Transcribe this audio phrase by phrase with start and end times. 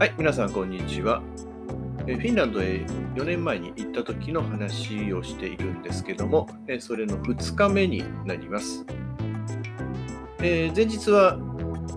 [0.00, 1.22] はい、皆さん、こんにちは。
[2.06, 2.86] えフィンランドへ
[3.16, 8.86] 4年前に行った時の話をしているんですけども、えそれの2日目になります。
[10.38, 11.38] えー、前日は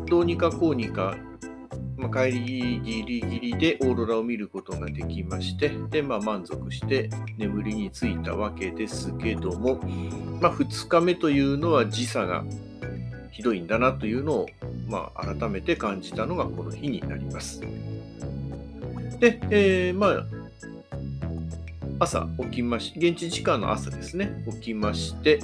[0.06, 1.16] どうにかこうにか、
[1.96, 9.80] まあ、帰りギリギリでオーロラを見ることができまして、でまあ、満足して眠りについたわけですけども、
[10.42, 12.44] まあ、2日目というのは時差が
[13.34, 14.50] ひどいんだなというのを、
[14.88, 17.62] まあ、改めて感じたのがこの日になります。
[19.20, 20.26] で、えー、まあ、
[22.00, 25.40] 朝起きまし、現地時間の朝ですね、起きまして、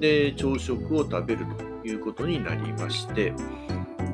[0.00, 1.46] で、朝食を食べる
[1.82, 3.32] ということになりまして、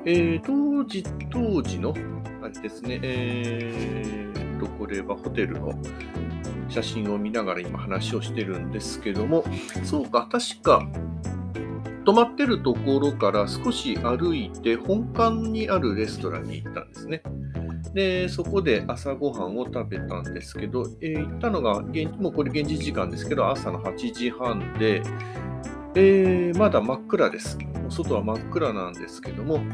[0.05, 1.95] えー、当時、当時の、
[2.43, 5.75] あれですね、えーと、これはホテルの
[6.69, 9.45] 写真を見ながら今話をしてるんですけども、
[9.83, 10.87] そうか、確か、
[12.07, 17.21] 泊まってるところから少し歩いて本館にあるレストランに行ったんですね。
[17.95, 25.03] で、そこで朝ごはんを食べたんですけど、えー、行ったのが現、もうこれ現地時間ですけど、朝の8時半で、
[25.97, 27.59] えー、まだ真っ暗です。
[27.89, 29.65] 外は真っ暗なんですけども、ま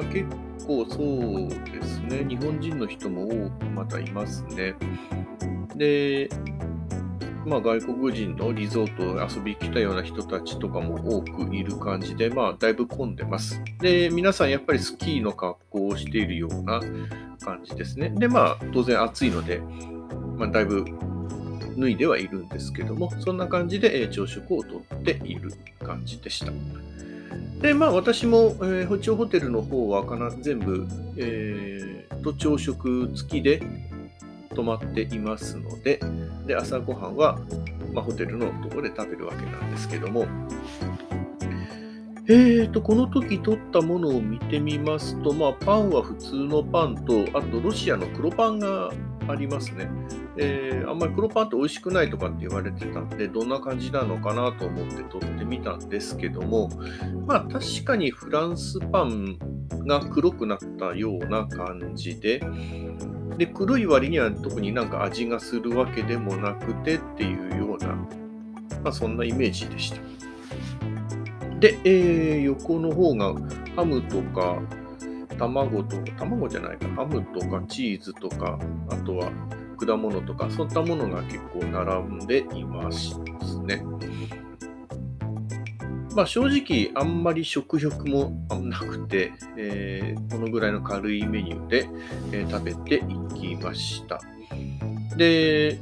[0.00, 0.26] あ、結
[0.66, 4.74] 構そうですね、日本人の人も多くまだいますね。
[5.76, 6.28] で、
[7.44, 13.60] まあ、外国人のリゾート遊びに来たような人たちとかも多くいる感じで、まあ、だいぶ混んでます。
[13.80, 16.80] で、皆さんやっぱりスキーの格好をしているような
[17.40, 18.10] 感じですね。
[18.10, 19.60] で、まあ、当然暑いので、
[20.36, 20.84] まあ、だいぶ
[21.76, 26.52] 脱いではいるんですけども、そんな感じで朝食をとっている感じでした。
[27.60, 33.62] で、まあ私も、えー、一応ホテルの方はかな全部、えー、と朝食付きで
[34.52, 36.00] 泊まっていますので、
[36.46, 37.38] で朝ごはんは、
[37.92, 40.26] まあ、ホテルのところで食べるわけなんですけども、
[42.28, 48.92] えーと、この時取ったものを見てみますと、まあ、パンは普通のパンと、あとロシアの黒パンが
[49.28, 49.88] ありますね。
[50.36, 56.70] えー、あんまり黒パンって美味しくないとかって言われてたんで、どんな感じなのかなと思って取ってみたんですけども、
[57.26, 59.38] まあ確かにフランスパン
[59.86, 62.40] が黒くなったような感じで、
[63.36, 67.88] で、黒い割には特になんか味がするわけでもなくてっていうような、
[68.82, 70.00] まあ、そんなイメージでした。
[71.60, 73.34] で、えー、横の方が
[73.76, 74.60] ハムとか
[75.38, 79.30] 卵とか、卵じゃないか、ハムとかチーズとか、あとは
[79.78, 83.18] 果物とか、そういったものが結構並んでいます
[83.60, 83.84] ね。
[86.14, 91.88] まあ、正直、あんまり食欲もなくて、えー、このぐらいの軽いメニューで、
[92.32, 94.20] えー、食べていきました。
[95.16, 95.78] で、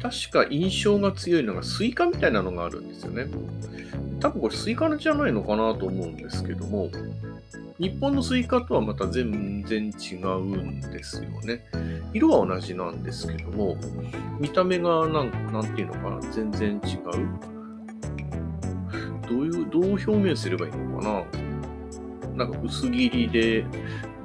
[0.00, 3.26] 確か印象が強いのがスイカみたいなのがあるんですよね。
[4.20, 6.90] 多分これスイカじゃないのかなと思うんですけども、
[7.78, 11.64] 日本のスイカとはまた全然違うんですよね。
[12.12, 13.76] 色は同じなんですけども、
[14.38, 17.54] 見た目がなんなんていうのかな、全然違う。
[19.28, 21.24] どういう、う表現すればいいのか
[22.28, 22.44] な？
[22.44, 23.64] なんか薄切りで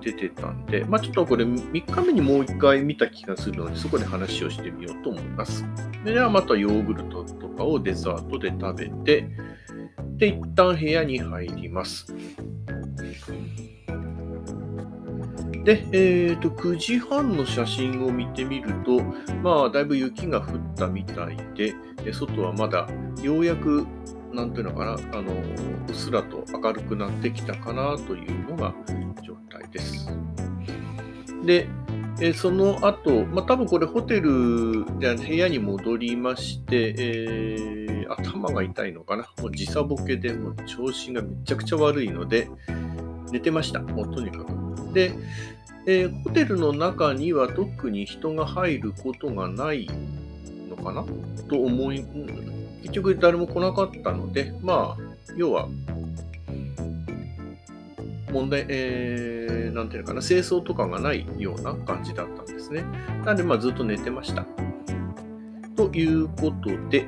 [0.01, 5.65] 出てたんで、まあちょっとこれ3日目にもう1回見た気がするので、そこで話をしてみようと思います。
[6.03, 9.29] ではまたヨーグルトとかをデザートで食べて、
[10.17, 12.13] で、一旦部屋に入ります。
[15.63, 19.01] で、えーと、9時半の写真を見てみると、
[19.43, 21.73] まあ、だいぶ雪が降ったみたいで、
[22.13, 22.87] 外はまだ
[23.21, 23.85] ようやく
[24.33, 28.73] なんていうのかな、あの、うっすらと明るくなってきたかなというのが
[29.23, 30.07] 状態です。
[31.45, 31.67] で、
[32.21, 39.29] えその後、まあ、多分これホテルで部屋に戻りまして、えー、頭が痛いのかな。
[39.41, 42.49] もう時差ボケでもう調子がめちゃくちゃ悪いので、
[43.31, 43.79] 寝てました。
[43.79, 44.93] もうとにかく。
[44.93, 45.13] で、
[45.85, 49.87] えー、ホテルの中には特に人が入ることがない
[50.69, 51.05] のかな？
[51.47, 52.05] と思い、
[52.81, 55.67] 結局誰も来なかったので、まあ、要は、
[58.31, 62.83] 問題、えー、なんていうのかな、清掃とかがないような感じだったんですね。
[63.25, 64.45] なんで、まあ、ずっと寝てました。
[65.75, 67.07] ということで、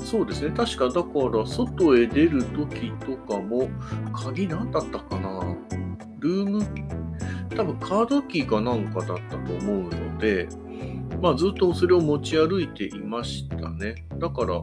[0.00, 3.68] そうですね、確かだから、外へ出るときとかも、
[4.12, 5.56] 鍵何だったかな
[6.18, 6.64] ルーム、
[7.56, 10.48] 多分カードキーかなんかだったと思うので、
[11.22, 14.04] まあ、ずっとそれを持ち歩いていましたね。
[14.18, 14.60] だから、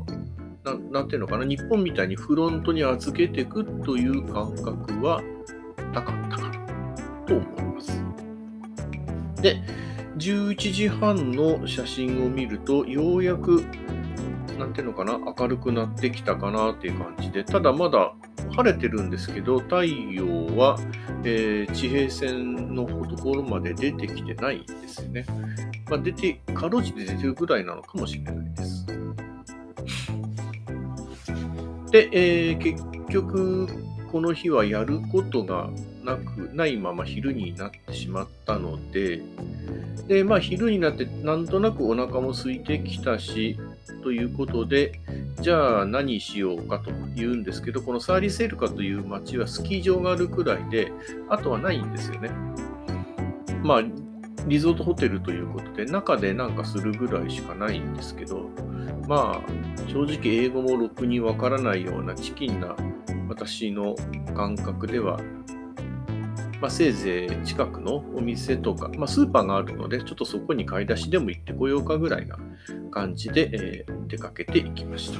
[0.91, 5.23] なんていうのかな、日本みたいにフロントに預けていくという感覚は
[5.93, 8.03] なかったかなと思います。
[9.41, 9.61] で、
[10.17, 13.63] 11時半の写真を見ると、ようやく、
[14.59, 18.13] なんていうのかな、明るくなってきたかなっていう感じで、ただまだ
[18.51, 20.25] 晴れてるんですけど、太陽
[20.57, 20.77] は、
[21.23, 25.25] えー、地平線のところまで出てきてないんですよね。
[25.89, 28.85] まあ、出て、かろうじて出てるぐらいなのかもしれないです。
[31.91, 33.67] で、えー、結局、
[34.11, 35.69] この日はやることが
[36.03, 39.21] なくないまま昼になってしまったので、
[40.07, 43.59] で、まあ昼になってなんとなくお腹も空いてきたし、
[44.01, 44.99] ということで、
[45.41, 46.89] じゃあ何しようかと
[47.19, 50.91] いうんですけど、このサーリセルカという街はスキー場があるくらいで、
[51.29, 52.31] あとはないんですよね。
[53.61, 53.83] まあ、
[54.47, 58.49] リゾートホテルということで、中でなんかするぐらいしかないんですけど、
[59.07, 62.75] まあ、正直英語もろくにわからないようなチキンな
[63.27, 63.95] 私の
[64.35, 65.19] 感覚では、
[66.61, 72.37] まあ、せいぜい近くのお店とか、まあ、スーパーがあるので、ちょっとそこに買い出しでも行ってこようかぐらいな
[72.91, 75.19] 感じで、えー、出かけていきました。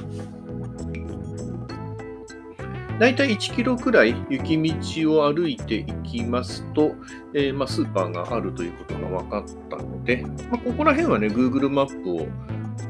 [3.00, 6.94] 大体1キロくらい雪道を歩いていきますと、
[7.32, 10.18] えー、まあ、スーパーがあるということが分かったので、
[10.50, 12.28] まあ、ここら辺はね、Google マップを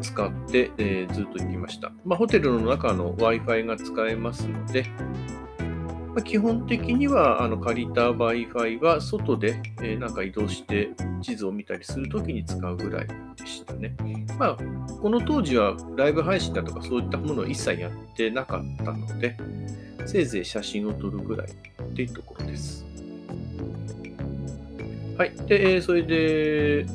[0.03, 1.93] 使って、えー、ずっと行きました。
[2.05, 4.87] まあ、ホテルの中の Wi-Fi が使えますので、
[6.15, 10.91] ま、基本的にはあの借りた Wi-Fi は外で、えー、なんか移動して
[11.23, 13.95] 地図を見たりするときに使うぐらいでしたね。
[14.39, 14.57] まあ、
[15.01, 19.37] この当時はライブ配信だとかそういったものを一切やってなかったので、
[20.07, 22.85] せいぜい写真を撮るぐらいっていうところです。
[25.17, 25.33] はい。
[25.47, 26.87] で、それで、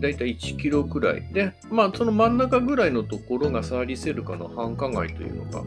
[0.00, 5.62] だいたい1キロくらいで、まあ、その真ん中ぐらいのところがサーリセルカの繁華街というのが、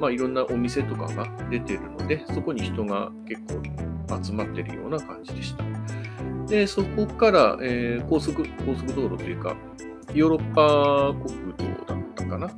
[0.00, 5.64] まあ、いろんなお店とかが出てるので、そこに人が結構集まってるような感じでした。
[6.46, 9.54] で、そこから、えー、高速、高速道路というか、
[10.14, 12.50] ヨーロッパ国道だったかな？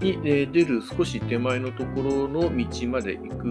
[0.00, 3.46] に、え、出る少し手前のところの道まで行く、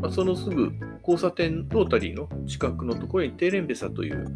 [0.00, 4.26] まあ、そのすぐ交差点ロータリーの近くのところにテーレンベサという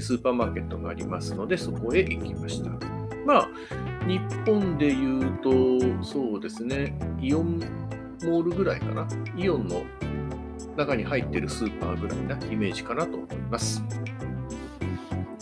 [0.00, 2.70] スーパーマーケットがありますので、そこへ行きました。
[3.24, 3.48] まあ、
[4.06, 7.60] 日本でいうと、そうですね、イオン
[8.24, 9.06] モールぐらいかな。
[9.36, 9.82] イオンの
[10.76, 13.82] 中に入ってるスーパーぐらいなイメージかなと思います。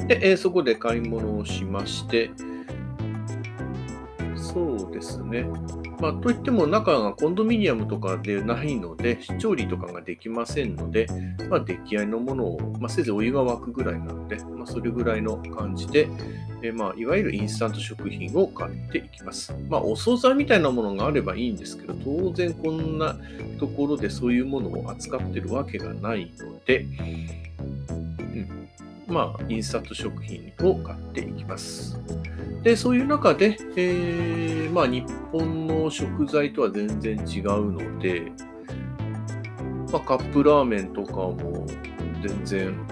[0.07, 2.31] で、えー、そこで買い物をしまして、
[4.53, 5.45] そうですね。
[6.01, 11.07] まあ、といっても中がコンドミニアムとかでないので、調理とかができませんので、
[11.49, 16.09] まあ、出来合いのものを、まあ、せいぜいお湯が沸くぐらいなので、まあ、それぐらいの感じで、
[16.63, 19.55] えまあ、いわゆるインスタント食品を買っていきます。
[19.69, 23.17] まあ、お惣菜みたいなものがあればいいんですけど、当然こんな
[23.59, 26.87] ところでそういうものを扱ってるわけがないので、う
[28.39, 28.69] ん、
[29.11, 32.01] まあ、インスタント食品を買っていきます。
[32.63, 38.33] で、そういう中で、えー、まあ、日本の食材とは全然違うので、
[39.93, 41.67] まあ、カップラーメンとかも
[42.23, 42.87] 全然、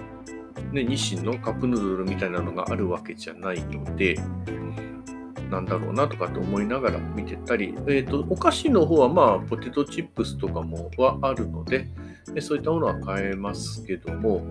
[0.73, 4.19] ね、日清のカップヌードルみたいなのがあるわけじゃないので、
[5.51, 11.87] なんだろうなとかって思いながら見てたり、え、ー、と、お菓子の方はまあ、ポテトチップスとかもはあるので、
[12.41, 14.45] そういったものは買えますけども、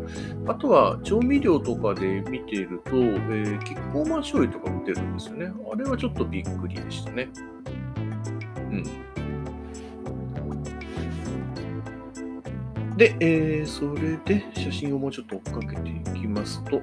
[0.48, 5.52] あとは調味料とかで見ていると、えー、キッコーマン醤油とか売ってるんですよね。
[5.72, 7.30] あれはちょっとびっくりでしたね。
[8.72, 8.84] うん。
[12.98, 16.82] で、えー、それで写真をもうちょっと追っかけていきますと、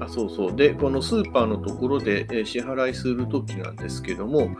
[0.00, 0.56] あ、そうそう。
[0.56, 4.50] で、このスーパーのところで支払いするときなんですけども、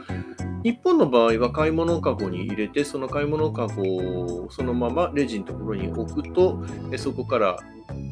[0.63, 3.83] 日本の場合は買い物かごに入れて、その買い物かご
[4.45, 6.63] をそのままレジのところに置くと、
[6.97, 7.59] そこから、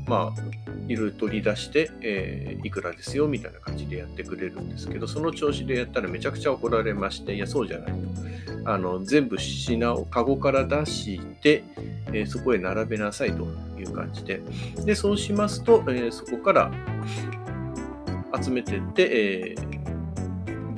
[0.07, 7.97] まあ、いろいろ取り出して、えー、いくらですよみたいな感じでやってくれるんですけど、その調子でやったらめちゃくちゃ怒られまして、いや、そうじゃないと。
[8.65, 11.63] あの全部品をカゴから出して、
[12.09, 13.47] えー、そこへ並べなさいと
[13.79, 14.41] いう感じで、
[14.85, 16.73] でそうしますと、えー、そこから
[18.43, 19.78] 集めてって、えー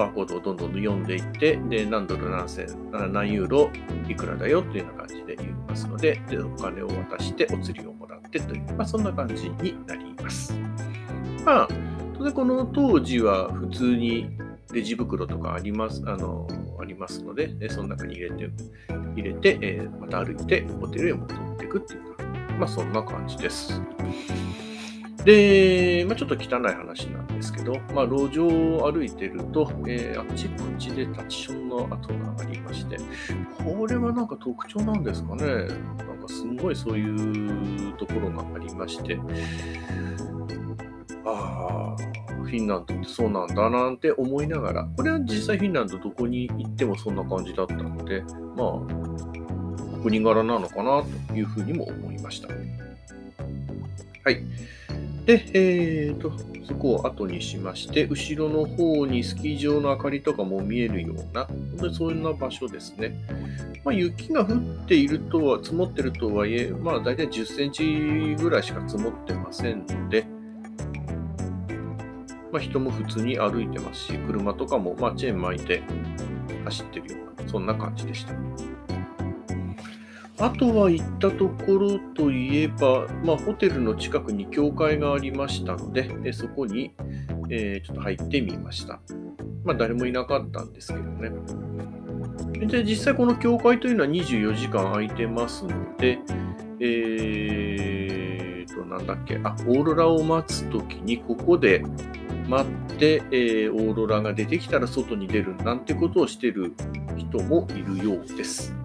[0.00, 2.66] バーコードをどんどん読んでいって、で、何ドル何千、
[3.12, 3.70] 何ユーロ
[4.08, 10.54] いくらだよっていうような感じで言いますので、でお金を渡してお釣りをもらってという、まあ、そんな感じになります。
[11.44, 11.68] まあ、
[12.16, 14.38] 当然この当時は普通に
[14.72, 16.48] レジ袋とかあります、あの、
[16.80, 18.50] ありますので、その中に入れて、
[19.16, 22.24] 入れて、えー、また歩いてホテルへ戻っていくっていうか、
[22.58, 23.82] まあそんな感じです。
[25.24, 32.96] で、まあ、ちょっと汚い話なんですけど、まあ、路上を歩いてると、えー、あっちこっちでタッチションの跡がありまして、
[33.62, 35.44] これはなんか特徴なんですかね。
[35.44, 35.68] なん
[36.20, 39.18] かすごいそういうところがありまして、
[41.24, 41.96] ああ、
[42.42, 48.22] フィンランドってそうなんだなんて思いながら、これは実際フィンランドどこに行ってもそんな感じだったので、
[48.56, 48.80] ま
[49.98, 52.48] あ、国柄なのかなというふうにも思いました。
[52.48, 54.42] はい。
[55.30, 56.32] で、えーと、
[56.66, 63.14] そこを後にしまして、後ろの方にスキー場の明かりとかも見えるような、本当にそんな場所ですね。
[63.84, 70.26] まあ、雪が降っているとは、積もってるとはいえ、まあ大体10センチぐらいしか積もってませんので、
[72.50, 75.80] まあ、人も普通に歩いてますし、車とかもまあチェーン巻いて
[76.64, 78.32] 走ってるような、そんな感じでした。
[80.40, 86.94] あとは行ったところといえば、まあ、ホテルの近くに教会がありましたので、えそこに、
[87.50, 89.00] えー、ちょっと入ってみました。
[89.64, 91.30] まあ、誰もいなかったんですけどね。
[92.66, 96.18] で、実際この教会というのは24時間空いてますので、
[96.80, 101.84] えーと、なんだっけ、あ、オーロラを待つときにここで
[102.48, 106.72] 待って、えー、オーロラが出てきたら外に出るなんてことをしてる
[107.16, 108.79] 人もいるようです。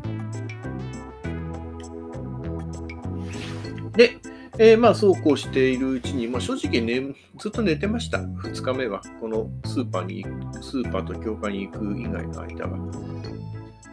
[3.95, 4.17] で、
[4.57, 8.19] えー、まあそうこうしているうちに、まあ、正直ね、ずっと寝てました。
[8.19, 12.77] 2日目は、このスーパーに行くスーパーと教会に行く以外の間は。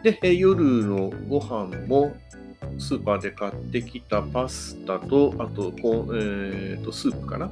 [0.03, 2.15] で、えー、夜のご飯も
[2.77, 7.51] スーパーで買ってきたパスタと、あと、こえー、とスープかな？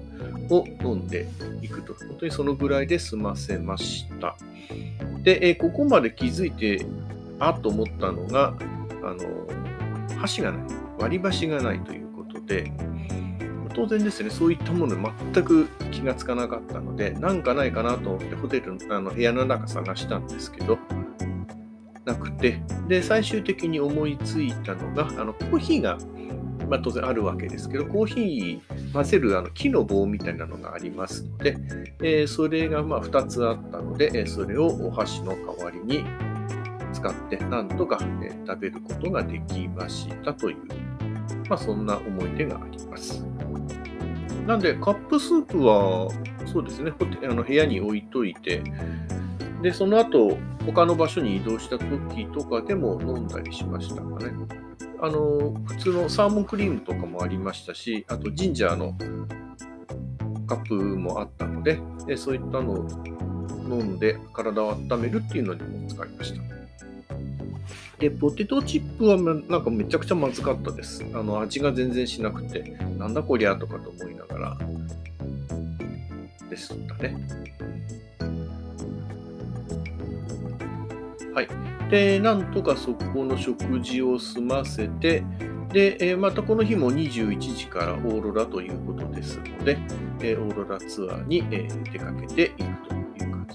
[0.50, 1.28] を飲んで
[1.62, 1.94] いくと。
[1.94, 4.36] 本当にそのぐらいで済ませました。
[5.24, 6.86] で、えー、ここまで気づいて、
[7.40, 8.54] あっと思ったのが、
[9.04, 10.62] あの、箸がない。
[10.98, 12.11] 割り箸がないという。
[12.46, 12.72] で、
[13.74, 14.96] 当然ですね、そういったもの
[15.34, 20.78] 全く気がつかなかったので、なんかないかなと思ってホテルのあの部屋の中探したんですけど、
[22.06, 25.98] なくて、で、最終的に思いついたのが、あのコーヒーが、
[26.70, 31.58] まあ、当然あるわけですけど、コーヒー混ぜるあの木の棒みたいなのがありますので、
[32.02, 36.04] えー、それがまあ2つあったので、えそれをお箸の代わりに
[36.94, 40.58] 使って、なんとか、え食べることができましたという
[41.52, 43.26] まあ、そんな思い出があります。
[44.48, 46.08] なんで、カップスープは、
[46.46, 46.94] そうですね、
[47.30, 48.64] あの部屋に置いといて、
[49.62, 54.32] で、その後、他の場所に移動した時とかでも飲んだりしましたかね。
[55.02, 58.94] あの、普通のサーモンクリームとかもありましたし、あとジンジャーの
[60.48, 62.88] カップもあったので、でそういったのを
[63.70, 66.61] 飲んで体を温めるっていうのにも使いました。
[68.02, 71.06] で、ポテトチップはなんかめちゃくちゃまずかったです。
[71.14, 74.58] あの味が全然しなくて、なんだこりゃとかと思いながら
[76.50, 77.16] でしたね。
[81.36, 81.48] はい。
[81.92, 85.24] で、なんとかそこの食事を済ませて、
[85.72, 89.78] で、えまたこの日も21時からオーロラということですので、
[90.24, 93.01] えオーロラツアーに、え出かけていくと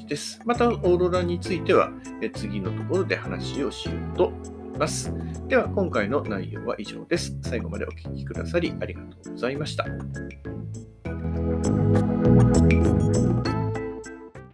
[0.06, 0.40] です。
[0.44, 1.90] また、オーロラについては、
[2.34, 5.12] 次のところで話をしようと思います。
[5.48, 7.36] では、今回の内容は以上です。
[7.42, 9.86] 最後までお聴きくださりありがとうございました。